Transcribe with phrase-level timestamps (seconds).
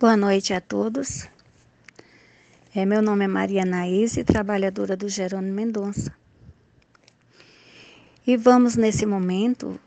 [0.00, 1.28] Boa noite a todos.
[2.74, 6.10] É, meu nome é Maria Naíse, trabalhadora do Jerônimo Mendonça.
[8.26, 9.78] E vamos nesse momento,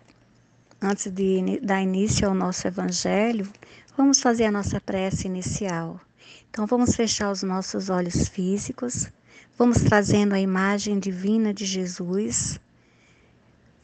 [0.80, 3.52] antes de dar início ao nosso evangelho,
[3.98, 6.00] vamos fazer a nossa prece inicial.
[6.48, 9.12] Então vamos fechar os nossos olhos físicos,
[9.58, 12.60] vamos trazendo a imagem divina de Jesus,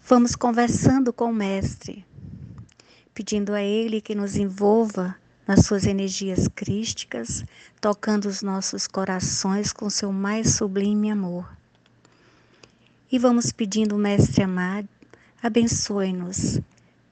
[0.08, 2.06] vamos conversando com o Mestre,
[3.16, 5.19] pedindo a Ele que nos envolva
[5.50, 7.44] nas suas energias crísticas,
[7.82, 11.52] tocando os nossos corações com seu mais sublime amor.
[13.12, 14.88] E vamos pedindo, Mestre amado,
[15.42, 16.62] abençoe-nos,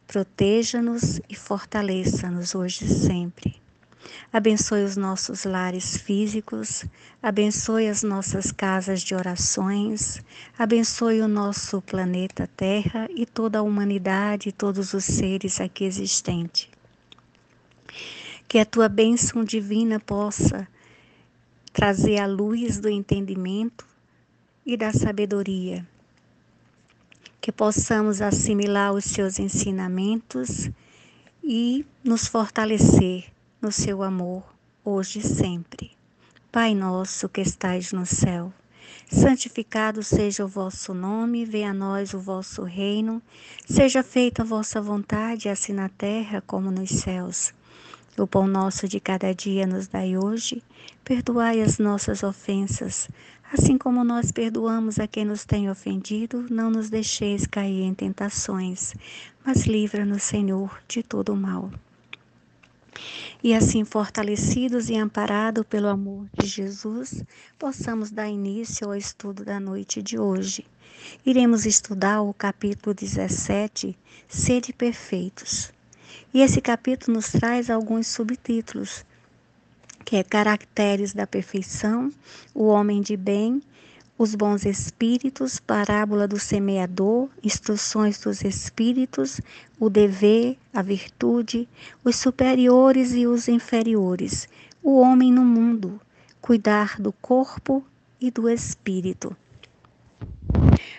[0.05, 3.55] proteja-nos e fortaleça-nos hoje e sempre.
[4.31, 6.85] Abençoe os nossos lares físicos,
[7.23, 10.21] abençoe as nossas casas de orações,
[10.59, 16.70] abençoe o nosso planeta Terra e toda a humanidade e todos os seres aqui existentes
[18.47, 20.67] que a tua bênção divina possa
[21.73, 23.85] trazer a luz do entendimento
[24.65, 25.85] e da sabedoria,
[27.41, 30.70] que possamos assimilar os seus ensinamentos
[31.43, 33.26] e nos fortalecer
[33.62, 34.43] no seu amor,
[34.84, 35.91] hoje e sempre.
[36.51, 38.51] Pai nosso que estais no céu,
[39.11, 43.21] santificado seja o vosso nome, venha a nós o vosso reino,
[43.65, 47.54] seja feita a vossa vontade, assim na terra como nos céus.
[48.20, 50.63] O pão nosso de cada dia nos dai hoje.
[51.04, 53.07] Perdoai as nossas ofensas,
[53.54, 56.43] assim como nós perdoamos a quem nos tem ofendido.
[56.49, 58.95] Não nos deixeis cair em tentações,
[59.45, 61.71] mas livra-nos, Senhor, de todo mal.
[63.43, 67.23] E assim, fortalecidos e amparados pelo amor de Jesus,
[67.59, 70.66] possamos dar início ao estudo da noite de hoje.
[71.23, 73.95] Iremos estudar o capítulo 17,
[74.28, 75.76] Sede Perfeitos.
[76.33, 79.06] E esse capítulo nos traz alguns subtítulos,
[80.03, 82.11] que é Caracteres da Perfeição,
[82.53, 83.61] O Homem de Bem,
[84.17, 89.39] Os Bons Espíritos, Parábola do Semeador, Instruções dos Espíritos,
[89.79, 91.67] O Dever, a Virtude,
[92.03, 94.49] Os Superiores e os Inferiores,
[94.83, 95.99] O Homem no Mundo,
[96.41, 97.83] Cuidar do Corpo
[98.19, 99.35] e do Espírito.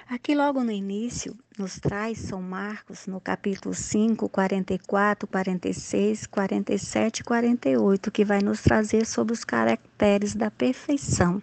[0.08, 7.24] Aqui, logo no início, nos traz São Marcos, no capítulo 5, 44, 46, 47 e
[7.24, 11.42] 48, que vai nos trazer sobre os caracteres da perfeição.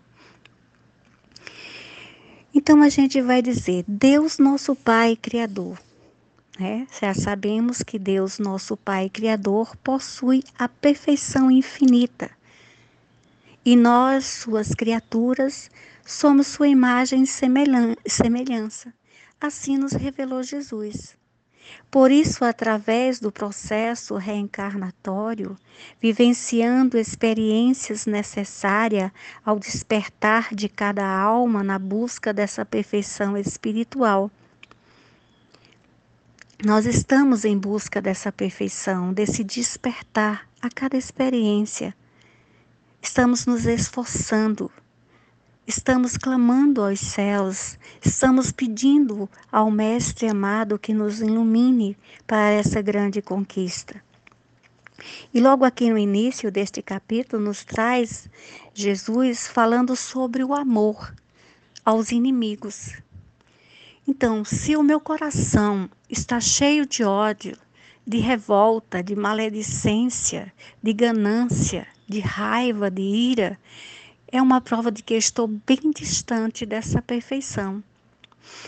[2.53, 5.77] Então, a gente vai dizer: Deus, nosso Pai Criador.
[6.57, 6.87] Né?
[7.01, 12.31] Já sabemos que Deus, nosso Pai Criador, possui a perfeição infinita.
[13.65, 15.69] E nós, suas criaturas,
[16.05, 18.93] somos sua imagem e semelhança.
[19.39, 21.17] Assim nos revelou Jesus.
[21.89, 25.57] Por isso, através do processo reencarnatório,
[25.99, 29.11] vivenciando experiências necessárias
[29.43, 34.29] ao despertar de cada alma na busca dessa perfeição espiritual,
[36.63, 41.95] nós estamos em busca dessa perfeição, desse despertar a cada experiência.
[43.01, 44.71] Estamos nos esforçando
[45.67, 53.19] Estamos clamando aos céus, estamos pedindo ao Mestre amado que nos ilumine para essa grande
[53.19, 53.99] conquista.
[55.33, 58.29] E logo aqui no início deste capítulo nos traz
[58.75, 61.15] Jesus falando sobre o amor
[61.83, 62.93] aos inimigos.
[64.07, 67.57] Então, se o meu coração está cheio de ódio,
[68.05, 73.59] de revolta, de maledicência, de ganância, de raiva, de ira,
[74.31, 77.83] é uma prova de que estou bem distante dessa perfeição.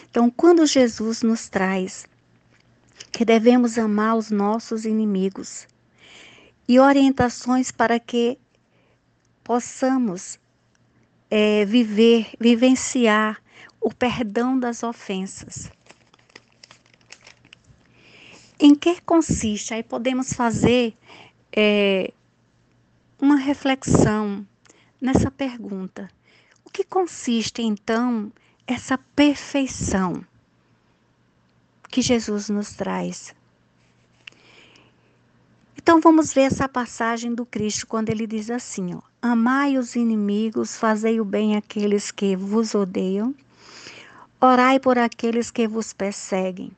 [0.10, 2.08] Então, quando Jesus nos traz
[3.12, 5.68] que devemos amar os nossos inimigos
[6.68, 8.38] e orientações para que
[9.44, 10.40] possamos
[11.30, 13.42] é, viver, vivenciar
[13.80, 15.72] o perdão das ofensas.
[18.60, 19.74] Em que consiste?
[19.74, 20.94] Aí podemos fazer
[21.56, 22.12] é,
[23.20, 24.46] uma reflexão
[25.00, 26.10] nessa pergunta:
[26.66, 28.32] o que consiste então
[28.66, 30.26] essa perfeição
[31.90, 33.34] que Jesus nos traz?
[35.78, 40.76] Então vamos ver essa passagem do Cristo quando ele diz assim: ó, Amai os inimigos,
[40.76, 43.34] fazei o bem àqueles que vos odeiam,
[44.40, 46.72] orai por aqueles que vos perseguem.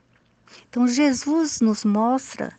[0.68, 2.56] Então Jesus nos mostra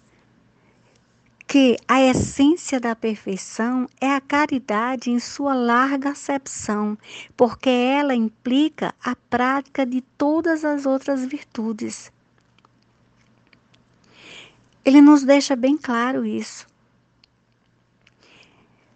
[1.52, 6.98] que a essência da perfeição é a caridade em sua larga acepção,
[7.36, 12.10] porque ela implica a prática de todas as outras virtudes.
[14.86, 16.66] Ele nos deixa bem claro isso.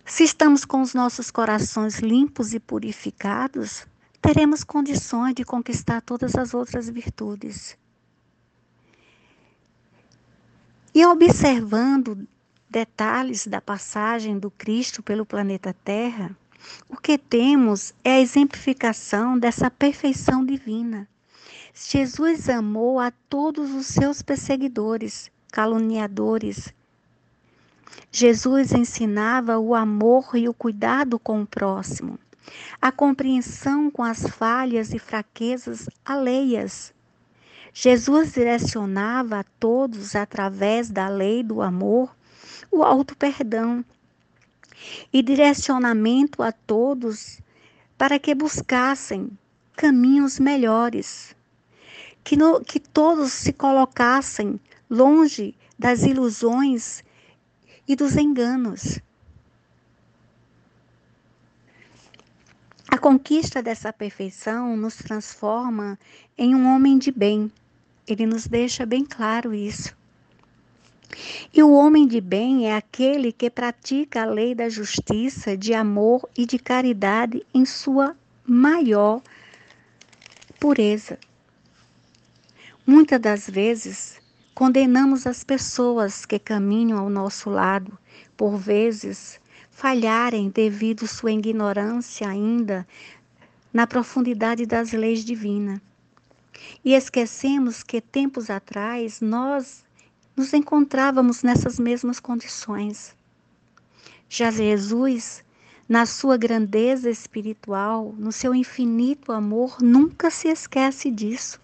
[0.06, 3.86] Se estamos com os nossos corações limpos e purificados,
[4.22, 7.78] teremos condições de conquistar todas as outras virtudes.
[10.94, 12.26] E observando
[12.76, 16.36] detalhes da passagem do Cristo pelo planeta Terra,
[16.90, 21.08] o que temos é a exemplificação dessa perfeição divina.
[21.74, 26.74] Jesus amou a todos os seus perseguidores, caluniadores,
[28.12, 32.20] Jesus ensinava o amor e o cuidado com o próximo,
[32.82, 36.94] a compreensão com as falhas e fraquezas alheias.
[37.74, 42.16] Jesus direcionava a todos, através da lei do amor,
[42.76, 43.86] o alto perdão
[45.12, 47.40] e direcionamento a todos
[47.98, 49.30] para que buscassem
[49.78, 51.34] caminhos melhores,
[52.24, 57.02] que, no, que todos se colocassem longe das ilusões
[57.88, 59.00] e dos enganos.
[62.90, 65.98] A conquista dessa perfeição nos transforma
[66.38, 67.52] em um homem de bem.
[68.06, 69.96] Ele nos deixa bem claro isso.
[71.54, 76.28] E o homem de bem é aquele que pratica a lei da justiça, de amor
[76.38, 78.16] e de caridade em sua
[78.46, 79.22] maior
[80.60, 81.18] pureza.
[82.86, 84.20] Muitas das vezes,
[84.56, 88.00] Condenamos as pessoas que caminham ao nosso lado,
[88.38, 89.38] por vezes
[89.70, 92.88] falharem devido sua ignorância ainda
[93.74, 95.82] na profundidade das leis divinas.
[96.86, 99.84] E esquecemos que tempos atrás nós
[100.36, 103.16] nos encontrávamos nessas mesmas condições.
[104.28, 105.44] Já Jesus,
[105.88, 111.60] na sua grandeza espiritual, no seu infinito amor, nunca se esquece disso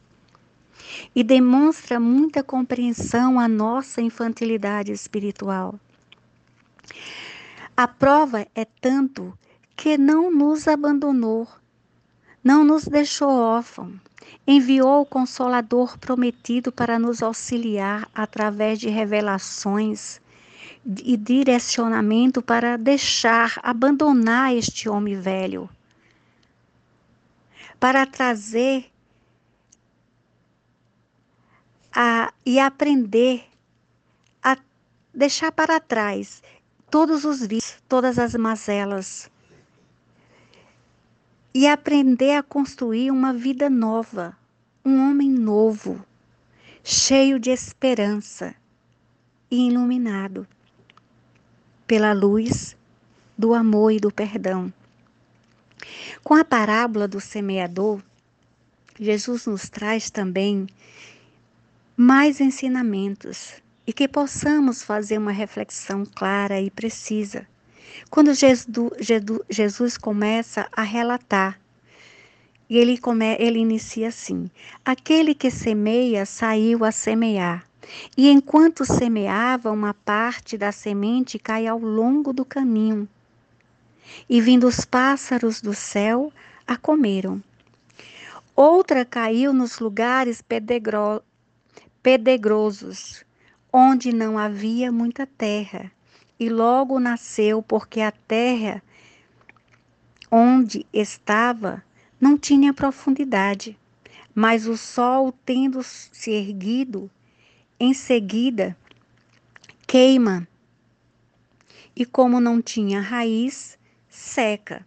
[1.15, 5.79] e demonstra muita compreensão à nossa infantilidade espiritual.
[7.75, 9.37] A prova é tanto
[9.75, 11.47] que não nos abandonou,
[12.43, 13.93] não nos deixou órfãos,
[14.45, 20.21] enviou o Consolador prometido para nos auxiliar através de revelações
[20.85, 25.69] e direcionamento para deixar, abandonar este homem velho,
[27.79, 28.91] para trazer
[31.93, 33.43] a, e aprender
[34.41, 34.57] a
[35.13, 36.41] deixar para trás
[36.89, 39.29] todos os vícios, todas as mazelas
[41.53, 44.35] e aprender a construir uma vida nova,
[44.85, 46.03] um homem novo,
[46.83, 48.55] cheio de esperança
[49.49, 50.47] e iluminado
[51.85, 52.75] pela luz
[53.37, 54.71] do amor e do perdão.
[56.23, 58.01] Com a parábola do semeador,
[58.99, 60.67] Jesus nos traz também
[61.97, 67.47] mais ensinamentos e que possamos fazer uma reflexão clara e precisa.
[68.09, 68.31] Quando
[69.49, 71.59] Jesus começa a relatar,
[72.69, 74.49] ele, come, ele inicia assim:
[74.85, 77.65] Aquele que semeia saiu a semear.
[78.17, 83.07] E enquanto semeava, uma parte da semente cai ao longo do caminho.
[84.29, 86.31] E vindo os pássaros do céu,
[86.65, 87.43] a comeram.
[88.55, 91.21] Outra caiu nos lugares pedregos
[92.01, 93.23] pedregosos,
[93.71, 95.91] onde não havia muita terra,
[96.41, 98.81] e logo nasceu, porque a terra
[100.31, 101.83] onde estava
[102.19, 103.77] não tinha profundidade.
[104.33, 107.11] Mas o sol, tendo se erguido,
[107.79, 108.75] em seguida
[109.85, 110.47] queima,
[111.95, 113.77] e como não tinha raiz,
[114.09, 114.83] seca.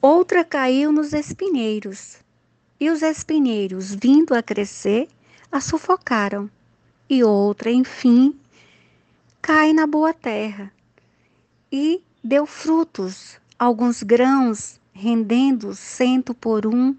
[0.00, 2.23] Outra caiu nos espinheiros,
[2.78, 5.08] e os espinheiros, vindo a crescer,
[5.50, 6.50] a sufocaram.
[7.08, 8.38] E outra, enfim,
[9.40, 10.72] cai na boa terra
[11.70, 16.96] e deu frutos, alguns grãos, rendendo cento por um,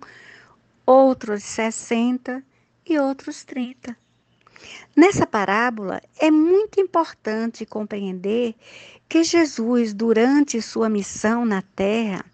[0.85, 2.43] outros sessenta
[2.85, 3.97] e outros trinta.
[4.95, 8.55] Nessa parábola, é muito importante compreender
[9.07, 12.25] que Jesus, durante sua missão na terra,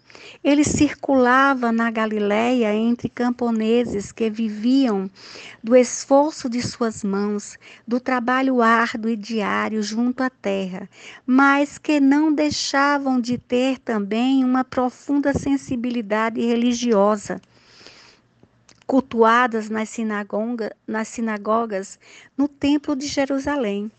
[0.44, 5.10] ele circulava na Galiléia entre camponeses que viviam
[5.62, 10.88] do esforço de suas mãos, do trabalho árduo e diário junto à terra,
[11.26, 17.40] mas que não deixavam de ter também uma profunda sensibilidade religiosa
[18.86, 21.98] cultuadas nas, sinagoga, nas sinagogas
[22.36, 23.90] no Templo de Jerusalém.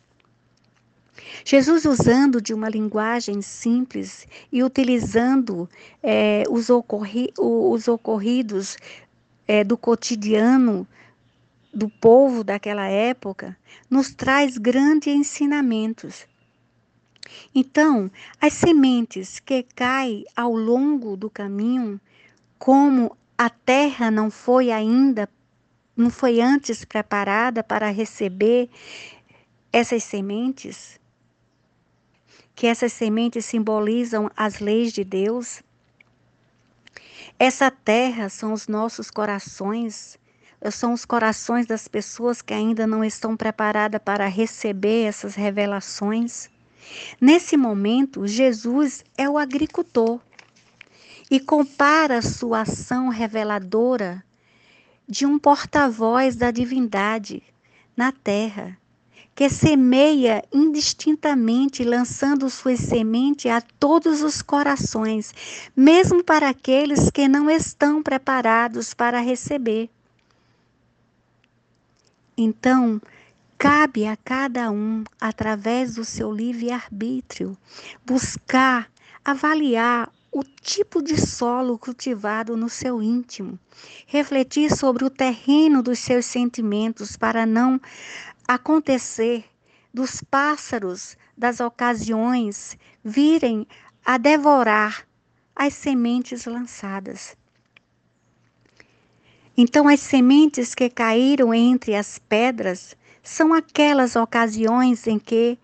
[1.45, 5.69] Jesus, usando de uma linguagem simples e utilizando
[6.01, 8.77] é, os, ocorri, os ocorridos
[9.47, 10.87] é, do cotidiano
[11.73, 13.57] do povo daquela época,
[13.89, 16.27] nos traz grandes ensinamentos.
[17.53, 21.99] Então, as sementes que caem ao longo do caminho,
[22.59, 25.27] como a terra não foi ainda,
[25.95, 28.69] não foi antes preparada para receber
[29.71, 30.99] essas sementes,
[32.55, 35.63] que essas sementes simbolizam as leis de Deus.
[37.39, 40.17] Essa terra são os nossos corações,
[40.71, 46.49] são os corações das pessoas que ainda não estão preparadas para receber essas revelações.
[47.19, 50.21] Nesse momento, Jesus é o agricultor
[51.33, 54.23] e compara sua ação reveladora
[55.09, 57.41] de um porta-voz da divindade
[57.97, 58.77] na terra,
[59.33, 65.33] que semeia indistintamente, lançando suas sementes a todos os corações,
[65.75, 69.89] mesmo para aqueles que não estão preparados para receber.
[72.37, 73.01] Então,
[73.57, 77.57] cabe a cada um, através do seu livre-arbítrio,
[78.05, 78.87] buscar,
[79.25, 83.59] avaliar o tipo de solo cultivado no seu íntimo,
[84.07, 87.79] refletir sobre o terreno dos seus sentimentos para não
[88.47, 89.45] acontecer
[89.93, 93.67] dos pássaros das ocasiões virem
[94.03, 95.07] a devorar
[95.55, 97.37] as sementes lançadas.
[99.55, 105.59] Então, as sementes que caíram entre as pedras são aquelas ocasiões em que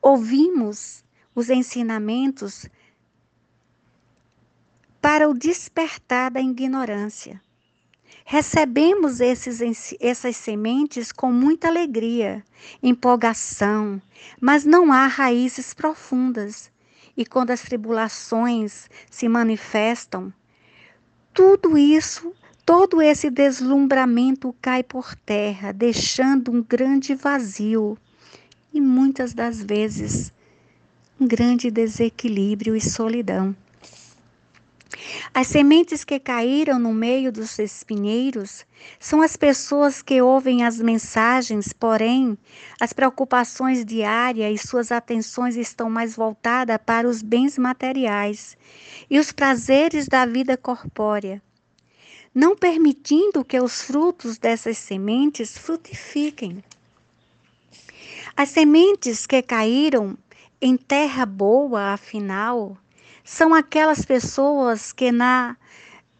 [0.00, 1.04] ouvimos
[1.34, 2.66] os ensinamentos
[5.00, 7.40] para o despertar da ignorância.
[8.24, 9.60] Recebemos esses,
[9.98, 12.44] essas sementes com muita alegria,
[12.82, 14.00] empolgação,
[14.40, 16.70] mas não há raízes profundas.
[17.16, 20.32] E quando as tribulações se manifestam,
[21.32, 22.32] tudo isso
[22.64, 27.98] todo esse deslumbramento cai por terra, deixando um grande vazio
[28.72, 30.32] e muitas das vezes
[31.18, 33.56] um grande desequilíbrio e solidão.
[35.32, 38.66] As sementes que caíram no meio dos espinheiros
[38.98, 42.36] são as pessoas que ouvem as mensagens, porém,
[42.80, 48.56] as preocupações diárias e suas atenções estão mais voltadas para os bens materiais
[49.08, 51.42] e os prazeres da vida corpórea
[52.34, 56.62] não permitindo que os frutos dessas sementes frutifiquem.
[58.36, 60.16] As sementes que caíram
[60.60, 62.76] em terra boa, afinal,
[63.30, 65.56] são aquelas pessoas que na,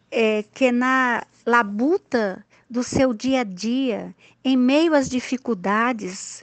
[0.09, 4.15] é, que na labuta do seu dia a dia,
[4.45, 6.41] em meio às dificuldades,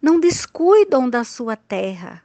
[0.00, 2.22] não descuidam da sua terra,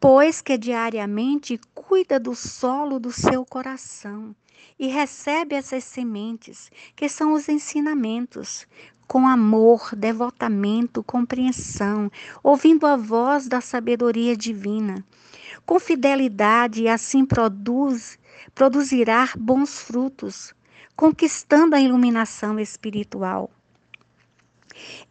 [0.00, 4.34] pois que diariamente cuida do solo do seu coração
[4.78, 8.66] e recebe essas sementes, que são os ensinamentos,
[9.06, 12.10] com amor, devotamento, compreensão,
[12.42, 15.04] ouvindo a voz da sabedoria divina.
[15.66, 18.18] Com fidelidade, e assim produz,
[18.54, 20.54] produzirá bons frutos,
[20.94, 23.50] conquistando a iluminação espiritual.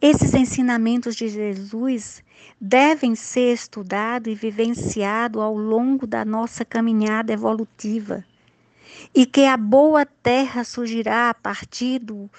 [0.00, 2.22] Esses ensinamentos de Jesus
[2.60, 8.24] devem ser estudados e vivenciados ao longo da nossa caminhada evolutiva
[9.14, 12.30] e que a boa terra surgirá a partir do,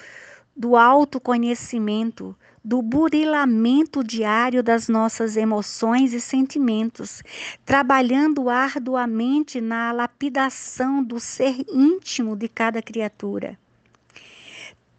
[0.56, 2.34] do autoconhecimento,
[2.64, 7.22] do burilamento diário das nossas emoções e sentimentos,
[7.64, 13.58] trabalhando arduamente na lapidação do ser íntimo de cada criatura.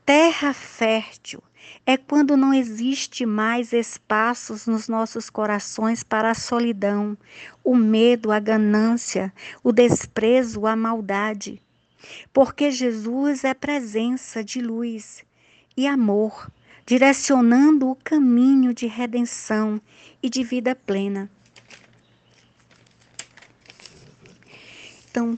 [0.05, 1.43] Terra fértil
[1.85, 7.17] é quando não existe mais espaços nos nossos corações para a solidão,
[7.63, 11.61] o medo, a ganância, o desprezo, a maldade.
[12.31, 15.26] Porque Jesus é presença de luz
[15.77, 16.51] e amor,
[16.85, 19.79] direcionando o caminho de redenção
[20.21, 21.29] e de vida plena.
[25.09, 25.37] Então,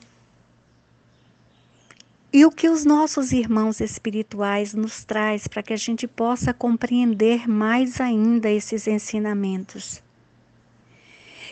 [2.32, 7.50] e o que os nossos irmãos espirituais nos traz para que a gente possa compreender
[7.50, 10.02] mais ainda esses ensinamentos?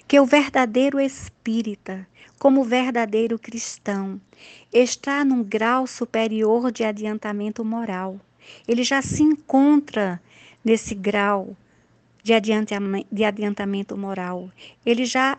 [0.07, 4.21] Que o verdadeiro espírita, como verdadeiro cristão,
[4.71, 8.19] está num grau superior de adiantamento moral.
[8.67, 10.21] Ele já se encontra
[10.63, 11.55] nesse grau
[12.23, 14.51] de adiantamento, de adiantamento moral.
[14.85, 15.37] Ele já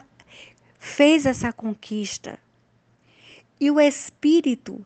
[0.79, 2.39] fez essa conquista.
[3.61, 4.85] E o espírito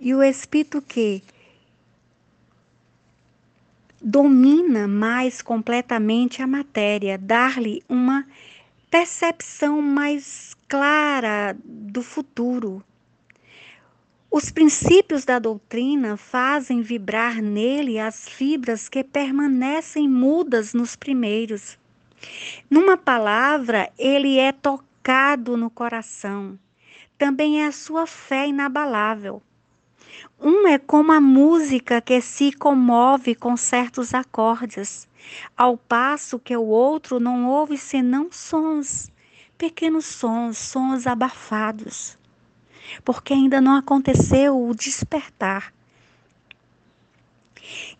[0.00, 1.22] e o espírito que
[4.00, 8.24] domina mais completamente a matéria, dar-lhe uma
[8.90, 12.82] percepção mais clara do futuro.
[14.30, 21.78] Os princípios da doutrina fazem vibrar nele as fibras que permanecem mudas nos primeiros.
[22.68, 26.58] Numa palavra, ele é tocado no coração.
[27.16, 29.42] Também é a sua fé inabalável.
[30.38, 35.08] Um é como a música que se comove com certos acordes,
[35.56, 39.10] ao passo que o outro não ouve senão sons,
[39.56, 42.18] pequenos sons, sons abafados,
[43.04, 45.72] porque ainda não aconteceu o despertar.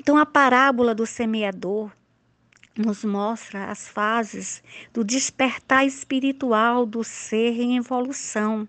[0.00, 1.90] Então, a parábola do semeador
[2.76, 8.68] nos mostra as fases do despertar espiritual do ser em evolução.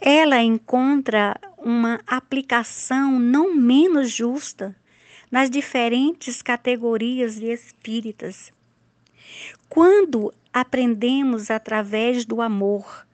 [0.00, 4.74] Ela encontra uma aplicação não menos justa
[5.30, 8.52] nas diferentes categorias de espíritas.
[9.68, 13.05] Quando aprendemos através do amor,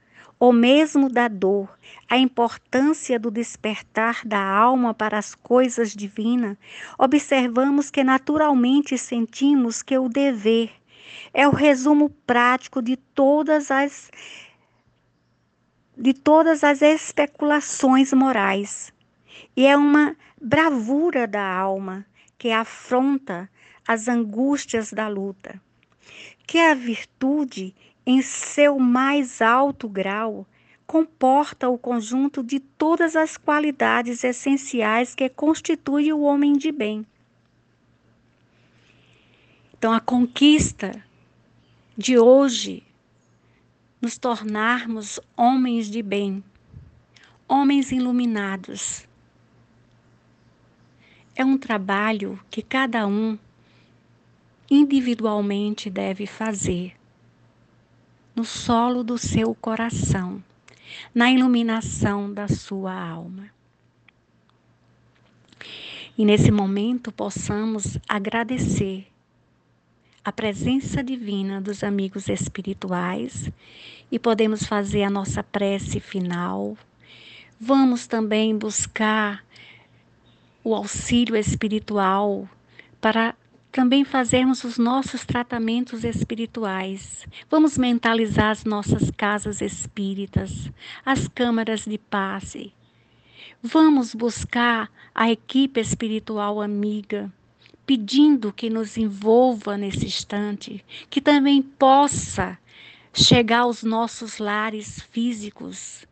[0.42, 1.78] ou mesmo da dor,
[2.10, 6.56] a importância do despertar da alma para as coisas divinas,
[6.98, 10.72] observamos que naturalmente sentimos que o dever
[11.32, 14.10] é o resumo prático de todas as
[15.96, 18.92] de todas as especulações morais
[19.56, 22.04] e é uma bravura da alma
[22.36, 23.48] que afronta
[23.86, 25.62] as angústias da luta.
[26.44, 30.46] Que a virtude, em seu mais alto grau,
[30.86, 37.06] comporta o conjunto de todas as qualidades essenciais que constituem o homem de bem.
[39.72, 41.02] Então, a conquista
[41.96, 42.82] de hoje,
[44.00, 46.42] nos tornarmos homens de bem,
[47.48, 49.06] homens iluminados,
[51.34, 53.38] é um trabalho que cada um
[54.70, 56.94] individualmente deve fazer
[58.34, 60.42] no solo do seu coração,
[61.14, 63.50] na iluminação da sua alma.
[66.16, 69.06] E nesse momento possamos agradecer
[70.24, 73.50] a presença divina dos amigos espirituais
[74.10, 76.76] e podemos fazer a nossa prece final.
[77.58, 79.44] Vamos também buscar
[80.62, 82.48] o auxílio espiritual
[83.00, 83.34] para
[83.72, 87.26] também fazermos os nossos tratamentos espirituais.
[87.50, 90.70] Vamos mentalizar as nossas casas espíritas,
[91.04, 92.74] as câmaras de passe.
[93.62, 97.32] Vamos buscar a equipe espiritual amiga,
[97.86, 102.58] pedindo que nos envolva nesse instante, que também possa
[103.14, 106.06] chegar aos nossos lares físicos,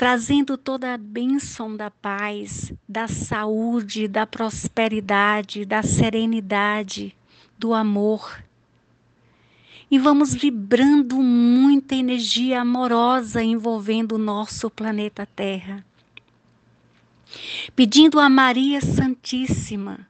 [0.00, 7.14] trazendo toda a bênção da paz, da saúde, da prosperidade, da serenidade,
[7.58, 8.42] do amor.
[9.90, 15.84] E vamos vibrando muita energia amorosa envolvendo o nosso planeta Terra.
[17.76, 20.08] Pedindo a Maria Santíssima,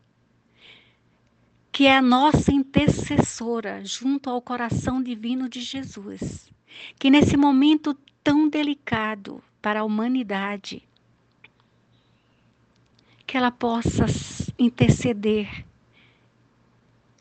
[1.73, 6.49] que é a nossa intercessora junto ao coração divino de Jesus,
[6.97, 10.83] que nesse momento tão delicado para a humanidade,
[13.27, 14.07] que ela possa
[14.59, 15.65] interceder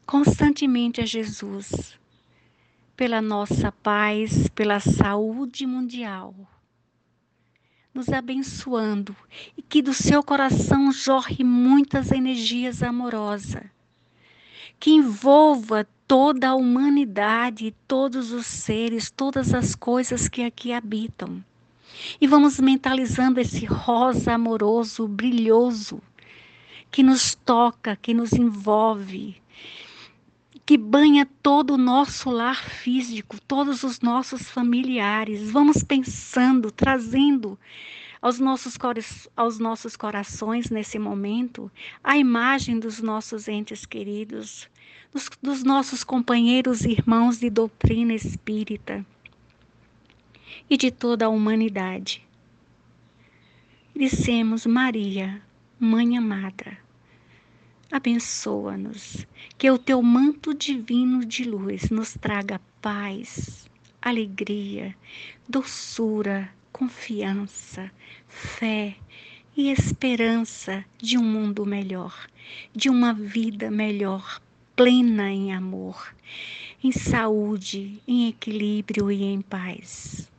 [0.06, 2.00] constantemente a Jesus
[2.96, 6.34] pela nossa paz, pela saúde mundial,
[7.94, 9.16] nos abençoando.
[9.56, 13.64] E que do seu coração jorre muitas energias amorosas,
[14.80, 21.44] que envolva toda a humanidade, todos os seres, todas as coisas que aqui habitam.
[22.20, 26.02] E vamos mentalizando esse rosa amoroso, brilhoso,
[26.92, 29.42] que nos toca, que nos envolve,
[30.66, 35.52] que banha todo o nosso lar físico, todos os nossos familiares.
[35.52, 37.58] Vamos pensando, trazendo
[38.22, 38.78] aos nossos,
[39.36, 41.72] aos nossos corações nesse momento
[42.04, 44.70] a imagem dos nossos entes queridos,
[45.12, 49.06] dos, dos nossos companheiros e irmãos de doutrina espírita
[50.70, 52.26] e de toda a humanidade.
[53.96, 55.42] Dissemos, Maria,
[55.82, 56.78] Mãe amada,
[57.90, 59.26] abençoa-nos,
[59.58, 63.70] que o teu manto divino de luz nos traga paz,
[64.02, 64.94] alegria,
[65.48, 67.90] doçura, confiança,
[68.28, 68.98] fé
[69.56, 72.28] e esperança de um mundo melhor,
[72.76, 74.42] de uma vida melhor,
[74.76, 76.14] plena em amor,
[76.84, 80.30] em saúde, em equilíbrio e em paz.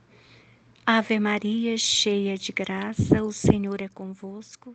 [0.92, 4.74] Ave Maria, cheia de graça, o Senhor é convosco.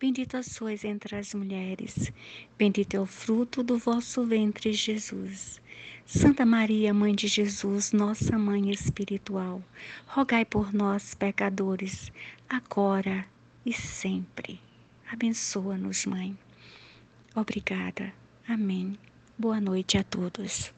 [0.00, 2.10] Bendita sois entre as mulheres,
[2.56, 5.60] bendito é o fruto do vosso ventre, Jesus.
[6.06, 9.62] Santa Maria, Mãe de Jesus, nossa Mãe espiritual,
[10.06, 12.10] rogai por nós, pecadores,
[12.48, 13.26] agora
[13.66, 14.58] e sempre.
[15.12, 16.34] Abençoa-nos, Mãe.
[17.34, 18.14] Obrigada.
[18.48, 18.98] Amém.
[19.38, 20.72] Boa noite a todos.